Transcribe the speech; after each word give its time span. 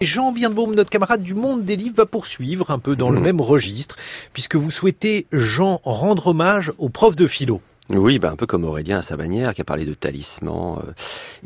Jean 0.00 0.30
Birnbaum, 0.30 0.76
notre 0.76 0.90
camarade 0.90 1.24
du 1.24 1.34
monde 1.34 1.64
des 1.64 1.74
livres, 1.74 1.96
va 1.96 2.06
poursuivre 2.06 2.70
un 2.70 2.78
peu 2.78 2.94
dans 2.94 3.10
le 3.10 3.18
mmh. 3.18 3.24
même 3.24 3.40
registre, 3.40 3.96
puisque 4.32 4.54
vous 4.54 4.70
souhaitez, 4.70 5.26
Jean, 5.32 5.80
rendre 5.82 6.28
hommage 6.28 6.70
aux 6.78 6.88
profs 6.88 7.16
de 7.16 7.26
philo. 7.26 7.60
Oui, 7.90 8.18
ben 8.18 8.32
un 8.32 8.36
peu 8.36 8.44
comme 8.44 8.64
Aurélien 8.66 8.98
à 8.98 9.02
sa 9.02 9.16
manière, 9.16 9.54
qui 9.54 9.62
a 9.62 9.64
parlé 9.64 9.86
de 9.86 9.94
talisman 9.94 10.78
euh, 10.86 10.92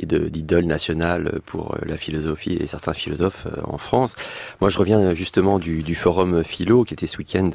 et 0.01 0.07
d'idole 0.07 0.65
nationale 0.65 1.41
pour 1.47 1.77
euh, 1.77 1.79
la 1.87 1.97
philosophie 1.97 2.55
et 2.55 2.67
certains 2.67 2.95
philosophes 2.95 3.47
euh, 3.47 3.61
en 3.63 3.79
France. 3.79 4.17
Moi, 4.61 4.69
je 4.69 4.77
reviens 4.77 5.15
justement 5.15 5.61
du, 5.61 5.85
du 5.85 5.95
forum 5.95 6.43
philo 6.43 6.83
qui 6.83 6.95
était 6.95 7.07
ce 7.07 7.19
week-end 7.19 7.51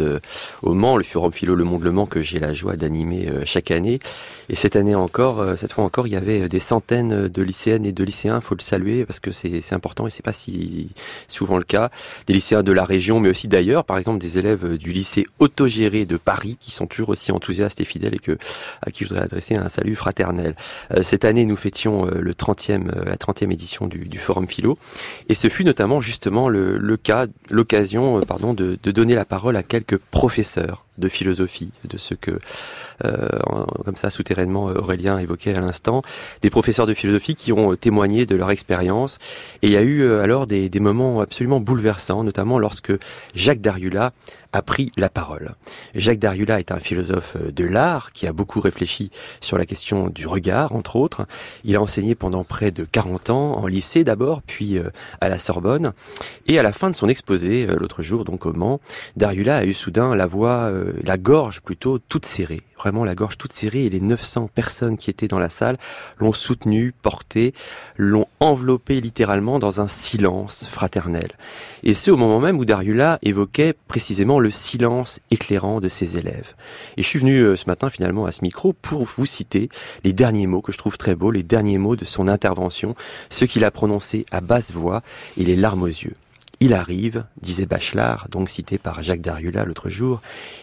au 0.61 0.73
Mans, 0.73 0.95
le 0.95 1.03
forum 1.03 1.33
philo 1.33 1.53
Le 1.53 1.65
Monde 1.65 1.83
Le 1.83 1.91
Mans 1.91 2.05
que 2.05 2.21
j'ai 2.21 2.39
la 2.39 2.53
joie 2.53 2.77
d'animer 2.77 3.29
chaque 3.43 3.71
année. 3.71 3.99
Et 4.47 4.55
cette 4.55 4.77
année 4.77 4.95
encore, 4.95 5.43
cette 5.57 5.73
fois 5.73 5.83
encore, 5.83 6.07
il 6.07 6.13
y 6.13 6.15
avait 6.15 6.47
des 6.47 6.59
centaines 6.59 7.27
de 7.27 7.41
lycéennes 7.41 7.85
et 7.85 7.91
de 7.91 8.03
lycéens. 8.03 8.39
Faut 8.39 8.55
le 8.55 8.61
saluer 8.61 9.05
parce 9.05 9.19
que 9.19 9.31
c'est 9.31 9.73
important 9.73 10.07
et 10.07 10.09
c'est 10.09 10.23
pas 10.23 10.33
si 10.33 10.89
souvent 11.27 11.57
le 11.57 11.63
cas. 11.63 11.89
Des 12.27 12.33
lycéens 12.33 12.63
de 12.63 12.71
la 12.71 12.85
région, 12.85 13.19
mais 13.19 13.29
aussi 13.29 13.47
d'ailleurs, 13.47 13.83
par 13.83 13.97
exemple 13.97 14.19
des 14.19 14.37
élèves 14.37 14.77
du 14.77 14.93
lycée 14.93 15.25
autogéré 15.39 16.05
de 16.05 16.17
Paris 16.17 16.57
qui 16.59 16.71
sont 16.71 16.87
toujours 16.87 17.09
aussi 17.09 17.31
enthousiastes 17.31 17.81
et 17.81 17.85
fidèles 17.85 18.15
et 18.15 18.19
que 18.19 18.37
à 18.85 18.91
qui 18.91 19.03
je 19.03 19.09
voudrais 19.09 19.23
adresser 19.23 19.55
un 19.55 19.69
salut 19.69 19.95
fraternel. 19.95 20.55
Euh, 20.95 21.03
cette 21.03 21.25
année, 21.25 21.45
nous 21.45 21.55
fêtions 21.55 22.05
euh, 22.07 22.19
le 22.19 22.33
30e, 22.33 22.89
euh, 22.89 23.05
la 23.05 23.15
30e 23.15 23.51
édition 23.51 23.87
du, 23.87 23.99
du, 24.05 24.17
Forum 24.17 24.47
Philo, 24.47 24.77
et 25.29 25.33
ce 25.33 25.49
fut 25.49 25.63
notamment 25.63 26.01
justement 26.01 26.49
le, 26.49 26.77
le 26.77 26.97
cas, 26.97 27.27
l'occasion, 27.49 28.21
pardon, 28.21 28.53
de, 28.53 28.77
de 28.81 28.91
donner 28.91 29.15
la 29.15 29.25
parole 29.25 29.55
à 29.55 29.63
quelques 29.63 29.97
professeurs 29.97 30.85
de 30.97 31.09
philosophie, 31.09 31.71
de 31.87 31.97
ce 31.97 32.15
que, 32.15 32.39
euh, 33.05 33.27
comme 33.85 33.95
ça, 33.95 34.09
souterrainement, 34.09 34.63
Aurélien 34.65 35.19
évoquait 35.19 35.53
à 35.53 35.59
l'instant, 35.59 36.01
des 36.41 36.49
professeurs 36.49 36.87
de 36.87 36.95
philosophie 36.95 37.35
qui 37.35 37.53
ont 37.53 37.75
témoigné 37.75 38.25
de 38.25 38.35
leur 38.35 38.49
expérience. 38.49 39.19
Et 39.61 39.67
il 39.67 39.73
y 39.73 39.77
a 39.77 39.83
eu 39.83 40.11
alors 40.11 40.47
des, 40.47 40.69
des 40.69 40.79
moments 40.79 41.19
absolument 41.21 41.59
bouleversants, 41.59 42.23
notamment 42.23 42.57
lorsque 42.57 42.93
Jacques 43.35 43.61
Dariula 43.61 44.13
a 44.53 44.61
pris 44.61 44.91
la 44.97 45.09
parole. 45.09 45.55
Jacques 45.95 46.19
Dariula 46.19 46.59
est 46.59 46.71
un 46.71 46.79
philosophe 46.79 47.35
euh, 47.35 47.51
de 47.51 47.65
l'art 47.65 48.11
qui 48.11 48.27
a 48.27 48.33
beaucoup 48.33 48.59
réfléchi 48.59 49.11
sur 49.41 49.57
la 49.57 49.65
question 49.65 50.07
du 50.07 50.27
regard, 50.27 50.73
entre 50.73 50.95
autres. 50.95 51.25
Il 51.63 51.75
a 51.75 51.81
enseigné 51.81 52.15
pendant 52.15 52.43
près 52.43 52.71
de 52.71 52.85
40 52.85 53.29
ans 53.29 53.57
en 53.57 53.67
lycée 53.67 54.03
d'abord, 54.03 54.41
puis 54.41 54.77
euh, 54.77 54.89
à 55.21 55.29
la 55.29 55.39
Sorbonne. 55.39 55.93
Et 56.47 56.59
à 56.59 56.63
la 56.63 56.71
fin 56.71 56.89
de 56.89 56.95
son 56.95 57.09
exposé, 57.09 57.67
euh, 57.67 57.75
l'autre 57.75 58.03
jour, 58.03 58.23
donc 58.23 58.45
au 58.45 58.53
Mans, 58.53 58.79
Dariula 59.15 59.57
a 59.57 59.65
eu 59.65 59.73
soudain 59.73 60.15
la 60.15 60.27
voix, 60.27 60.71
la 61.03 61.17
gorge 61.17 61.61
plutôt, 61.61 61.99
toute 61.99 62.25
serrée 62.25 62.61
vraiment 62.77 63.03
la 63.03 63.15
gorge 63.15 63.37
toute 63.37 63.53
serrée 63.53 63.85
et 63.85 63.89
les 63.89 63.99
900 63.99 64.49
personnes 64.53 64.97
qui 64.97 65.09
étaient 65.09 65.27
dans 65.27 65.39
la 65.39 65.49
salle 65.49 65.77
l'ont 66.17 66.33
soutenu, 66.33 66.93
porté, 67.01 67.53
l'ont 67.97 68.27
enveloppé 68.39 69.01
littéralement 69.01 69.59
dans 69.59 69.81
un 69.81 69.87
silence 69.87 70.65
fraternel. 70.69 71.31
Et 71.83 71.93
ce 71.93 72.11
au 72.11 72.17
moment 72.17 72.39
même 72.39 72.57
où 72.57 72.65
Dariula 72.65 73.19
évoquait 73.21 73.73
précisément 73.87 74.39
le 74.39 74.51
silence 74.51 75.19
éclairant 75.31 75.79
de 75.79 75.89
ses 75.89 76.17
élèves. 76.17 76.55
Et 76.97 77.03
je 77.03 77.07
suis 77.07 77.19
venu 77.19 77.39
euh, 77.39 77.55
ce 77.55 77.65
matin 77.67 77.89
finalement 77.89 78.25
à 78.25 78.31
ce 78.31 78.41
micro 78.41 78.73
pour 78.73 79.03
vous 79.03 79.25
citer 79.25 79.69
les 80.03 80.13
derniers 80.13 80.47
mots 80.47 80.61
que 80.61 80.71
je 80.71 80.77
trouve 80.77 80.97
très 80.97 81.15
beaux, 81.15 81.31
les 81.31 81.43
derniers 81.43 81.77
mots 81.77 81.95
de 81.95 82.05
son 82.05 82.27
intervention, 82.27 82.95
ceux 83.29 83.47
qu'il 83.47 83.63
a 83.63 83.71
prononcés 83.71 84.25
à 84.31 84.41
basse 84.41 84.71
voix 84.71 85.01
et 85.37 85.43
les 85.43 85.55
larmes 85.55 85.83
aux 85.83 85.87
yeux. 85.87 86.15
Il 86.59 86.73
arrive, 86.73 87.25
disait 87.41 87.67
Bachelard, 87.67 88.29
donc 88.29 88.49
cité 88.49 88.79
par 88.79 89.03
Jacques 89.03 89.21
Dariula 89.21 89.63
l'autre 89.63 89.89
jour, 89.89 90.21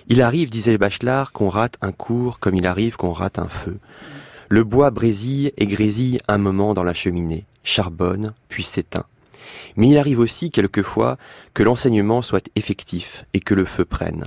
il 0.08 0.22
arrive, 0.22 0.50
disait 0.50 0.76
Bachelard, 0.76 1.30
qu'on 1.30 1.48
rate 1.48 1.76
un 1.82 1.92
cours 1.92 2.40
comme 2.40 2.56
il 2.56 2.66
arrive 2.66 2.96
qu'on 2.96 3.12
rate 3.12 3.38
un 3.38 3.48
feu. 3.48 3.78
Le 4.48 4.64
bois 4.64 4.90
brésille 4.90 5.52
et 5.56 5.66
grésille 5.66 6.20
un 6.26 6.38
moment 6.38 6.74
dans 6.74 6.82
la 6.82 6.94
cheminée, 6.94 7.44
charbonne, 7.62 8.34
puis 8.48 8.64
s'éteint. 8.64 9.06
Mais 9.76 9.88
il 9.88 9.98
arrive 9.98 10.18
aussi 10.18 10.50
quelquefois 10.50 11.16
que 11.54 11.62
l'enseignement 11.62 12.22
soit 12.22 12.48
effectif 12.56 13.24
et 13.32 13.40
que 13.40 13.54
le 13.54 13.64
feu 13.64 13.84
prenne. 13.84 14.26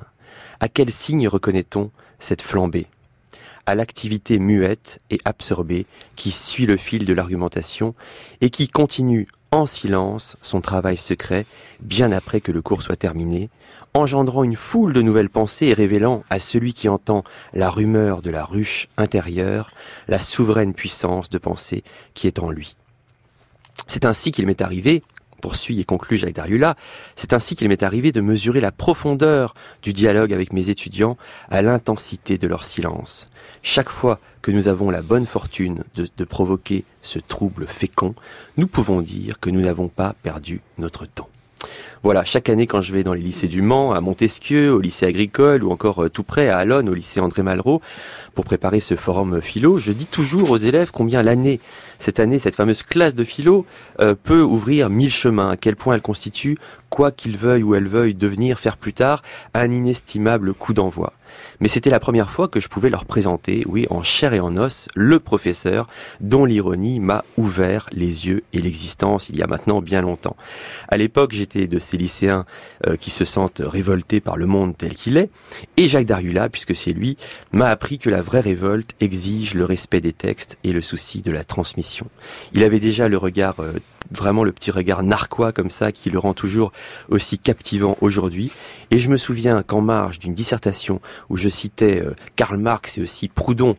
À 0.60 0.70
quel 0.70 0.92
signe 0.92 1.28
reconnaît-on 1.28 1.92
cette 2.20 2.42
flambée? 2.42 2.88
À 3.66 3.76
l'activité 3.76 4.40
muette 4.40 5.02
et 5.10 5.20
absorbée 5.26 5.86
qui 6.16 6.32
suit 6.32 6.66
le 6.66 6.78
fil 6.78 7.06
de 7.06 7.14
l'argumentation 7.14 7.94
et 8.40 8.50
qui 8.50 8.70
continue 8.70 9.28
en 9.52 9.66
silence 9.66 10.38
son 10.42 10.62
travail 10.62 10.98
secret 10.98 11.46
bien 11.80 12.12
après 12.12 12.42
que 12.42 12.52
le 12.52 12.62
cours 12.62 12.82
soit 12.82 12.96
terminé, 12.96 13.50
engendrant 13.94 14.44
une 14.44 14.56
foule 14.56 14.94
de 14.94 15.02
nouvelles 15.02 15.30
pensées 15.30 15.68
et 15.68 15.74
révélant 15.74 16.24
à 16.30 16.40
celui 16.40 16.74
qui 16.74 16.90
entend 16.90 17.24
la 17.54 17.70
rumeur 17.70 18.22
de 18.22 18.30
la 18.30 18.46
ruche 18.46 18.88
intérieure 18.98 19.72
la 20.08 20.20
souveraine 20.20 20.74
puissance 20.74 21.30
de 21.30 21.38
pensée 21.38 21.84
qui 22.14 22.28
est 22.28 22.40
en 22.40 22.50
lui. 22.50 22.76
C'est 23.88 24.06
ainsi 24.06 24.32
qu'il 24.32 24.46
m'est 24.46 24.62
arrivé, 24.62 25.04
poursuit 25.42 25.80
et 25.80 25.86
conclut 25.86 26.18
Jacques 26.18 26.34
Dariula, 26.34 26.76
c'est 27.16 27.34
ainsi 27.34 27.56
qu'il 27.56 27.70
m'est 27.70 27.84
arrivé 27.84 28.12
de 28.12 28.22
mesurer 28.22 28.60
la 28.60 28.72
profondeur 28.72 29.54
du 29.82 29.94
dialogue 29.94 30.34
avec 30.34 30.52
mes 30.52 30.70
étudiants 30.70 31.18
à 31.50 31.62
l'intensité 31.62 32.38
de 32.38 32.48
leur 32.48 32.66
silence. 32.66 33.30
Chaque 33.62 33.90
fois 33.90 34.20
nous 34.52 34.68
avons 34.68 34.90
la 34.90 35.02
bonne 35.02 35.26
fortune 35.26 35.84
de 35.96 36.24
provoquer 36.24 36.86
ce 37.02 37.20
trouble 37.20 37.68
fécond, 37.68 38.16
nous 38.58 38.68
pouvons 38.68 39.02
dire 39.02 39.40
que 39.40 39.50
nous 39.50 39.62
n'avons 39.62 39.88
pas 39.88 40.14
perdu 40.24 40.62
notre 40.78 41.06
temps. 41.06 41.30
Voilà, 42.04 42.24
chaque 42.24 42.50
année 42.50 42.68
quand 42.68 42.82
je 42.82 42.94
vais 42.94 43.04
dans 43.04 43.14
les 43.14 43.22
lycées 43.22 43.48
du 43.48 43.62
Mans, 43.62 43.92
à 43.92 44.02
Montesquieu, 44.02 44.72
au 44.72 44.80
lycée 44.80 45.06
agricole 45.06 45.64
ou 45.64 45.72
encore 45.72 46.04
euh, 46.04 46.10
tout 46.10 46.24
près 46.24 46.48
à 46.50 46.58
Alonne, 46.58 46.90
au 46.90 46.94
lycée 46.94 47.20
André 47.20 47.44
Malraux, 47.44 47.82
pour 48.36 48.46
préparer 48.46 48.80
ce 48.80 48.96
forum 48.96 49.42
philo, 49.42 49.80
je 49.80 49.92
dis 49.92 50.06
toujours 50.06 50.52
aux 50.52 50.58
élèves 50.58 50.92
combien 50.94 51.24
l'année, 51.24 51.60
cette 52.00 52.20
année, 52.20 52.40
cette 52.40 52.56
fameuse 52.56 52.84
classe 52.84 53.16
de 53.16 53.24
philo 53.24 53.66
euh, 54.00 54.14
peut 54.14 54.42
ouvrir 54.42 54.90
mille 54.90 55.12
chemins, 55.12 55.50
à 55.50 55.58
quel 55.58 55.76
point 55.76 55.96
elle 55.96 56.02
constitue, 56.02 56.58
quoi 56.90 57.12
qu'ils 57.12 57.36
veuillent 57.36 57.64
ou 57.64 57.76
elles 57.76 57.88
veuillent 57.88 58.14
devenir, 58.14 58.60
faire 58.60 58.78
plus 58.78 58.94
tard, 58.94 59.24
un 59.54 59.72
inestimable 59.72 60.54
coup 60.54 60.74
d'envoi 60.74 61.14
mais 61.60 61.68
c'était 61.68 61.90
la 61.90 62.00
première 62.00 62.30
fois 62.30 62.48
que 62.48 62.60
je 62.60 62.68
pouvais 62.68 62.90
leur 62.90 63.06
présenter, 63.06 63.64
oui, 63.68 63.88
en 63.90 64.04
chair 64.04 64.34
et 64.34 64.40
en 64.40 64.56
os, 64.58 64.88
le 64.96 65.20
professeur 65.20 65.88
dont 66.20 66.46
l'ironie 66.46 67.00
m'a 67.00 67.24
ouvert 67.38 67.88
les 67.92 68.28
yeux 68.28 68.44
et 68.54 68.60
l'existence 68.60 69.30
il 69.30 69.38
y 69.38 69.42
a 69.42 69.48
maintenant 69.48 69.82
bien 69.82 70.02
longtemps. 70.02 70.36
À 70.88 70.98
l'époque, 70.98 71.34
de 71.56 71.80
ces 71.80 71.98
lycéens 71.98 72.46
euh, 72.86 72.96
qui 72.98 73.10
se 73.10 73.26
sentent 73.26 73.62
révoltés 73.64 74.20
par 74.20 74.38
le 74.38 74.46
monde 74.46 74.76
tel 74.78 74.94
qu'il 74.94 75.18
est, 75.18 75.30
et 75.78 75.88
Jacques 75.88 76.06
Dariula, 76.06 76.50
puisque 76.50 76.76
c'est 76.76 76.92
lui, 76.92 77.18
m'a 77.52 77.68
appris 77.70 77.98
que 77.98 78.10
la 78.10 78.22
vraie 78.22 78.42
révolte 78.42 78.92
exige 79.00 79.54
le 79.54 79.66
respect 79.66 80.02
des 80.02 80.14
textes 80.14 80.58
et 80.64 80.74
le 80.74 80.82
souci 80.82 81.22
de 81.22 81.32
la 81.32 81.44
transmission. 81.44 82.08
Il 82.54 82.64
avait 82.64 82.80
déjà 82.80 83.08
le 83.08 83.18
regard 83.18 83.60
euh, 83.60 83.74
vraiment 84.12 84.44
le 84.44 84.52
petit 84.52 84.72
regard 84.72 85.04
narquois 85.04 85.52
comme 85.52 85.70
ça 85.70 85.92
qui 85.92 86.10
le 86.10 86.20
rend 86.20 86.34
toujours 86.34 86.72
aussi 87.10 87.40
captivant 87.40 87.98
aujourd'hui. 88.02 88.52
Et 88.92 89.00
je 89.00 89.10
me 89.10 89.18
souviens 89.18 89.64
qu'en 89.64 89.82
marge 89.82 90.20
d'une 90.20 90.34
dissertation 90.34 91.02
où 91.30 91.36
je 91.36 91.50
citais 91.50 92.02
euh, 92.02 92.16
Karl 92.36 92.58
Marx 92.58 92.98
et 92.98 93.02
aussi 93.02 93.28
Proudhon 93.28 93.76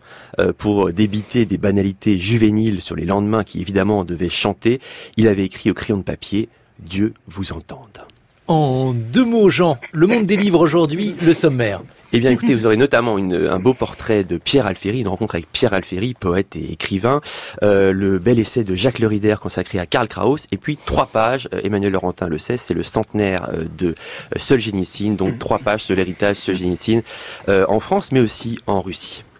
pour 0.58 0.92
débiter 0.92 1.46
des 1.46 1.58
banalités 1.58 2.18
juvéniles 2.18 2.80
sur 2.80 2.94
les 2.94 3.04
lendemains 3.04 3.42
qui 3.42 3.60
évidemment 3.60 4.04
devaient 4.04 4.28
chanter, 4.28 4.80
il 5.16 5.26
avait 5.26 5.44
écrit 5.44 5.70
au 5.70 5.74
crayon 5.74 5.98
de 5.98 6.02
papier 6.02 6.48
Dieu 6.78 7.14
vous 7.26 7.52
entende. 7.52 8.04
En 8.46 8.94
deux 8.94 9.24
mots, 9.24 9.50
Jean, 9.50 9.78
le 9.92 10.06
monde 10.06 10.24
des 10.24 10.36
livres 10.36 10.60
aujourd'hui, 10.60 11.14
le 11.22 11.34
sommaire. 11.34 11.82
Eh 12.14 12.20
bien, 12.20 12.30
écoutez, 12.30 12.54
vous 12.54 12.64
aurez 12.64 12.78
notamment 12.78 13.16
un 13.16 13.58
beau 13.58 13.74
portrait 13.74 14.24
de 14.24 14.38
Pierre 14.38 14.66
Alféry, 14.66 15.00
une 15.00 15.08
rencontre 15.08 15.34
avec 15.34 15.52
Pierre 15.52 15.74
Alféry, 15.74 16.14
poète 16.14 16.56
et 16.56 16.72
écrivain, 16.72 17.20
euh, 17.62 17.92
le 17.92 18.18
bel 18.18 18.38
essai 18.38 18.64
de 18.64 18.74
Jacques 18.74 18.98
Lerider 18.98 19.34
consacré 19.38 19.78
à 19.78 19.84
Karl 19.84 20.08
Kraus, 20.08 20.46
et 20.50 20.56
puis 20.56 20.78
trois 20.78 21.04
pages, 21.04 21.50
euh, 21.52 21.60
Emmanuel 21.62 21.92
Laurentin 21.92 22.28
le 22.28 22.38
sait, 22.38 22.56
c'est 22.56 22.72
le 22.72 22.82
centenaire 22.82 23.50
euh, 23.52 23.64
de 23.76 23.94
Solzhenitsyn, 24.36 25.16
donc 25.16 25.38
trois 25.38 25.58
pages 25.58 25.82
sur 25.82 25.96
l'héritage 25.96 26.36
Solzhenitsyn 26.36 27.02
en 27.46 27.80
France, 27.80 28.10
mais 28.10 28.20
aussi 28.20 28.58
en 28.66 28.80
Russie. 28.80 29.22